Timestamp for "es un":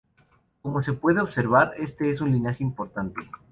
2.09-2.31